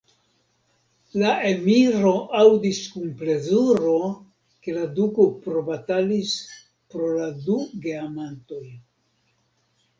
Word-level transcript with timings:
La 1.23 1.33
emiro 1.49 2.13
aŭdis 2.39 2.79
kun 2.95 3.11
plezuro, 3.19 3.93
ke 4.65 4.75
la 4.79 4.89
duko 4.97 5.29
probatalis 5.45 6.35
pro 6.59 7.13
la 7.21 7.31
du 7.47 7.63
geamantoj. 7.89 8.63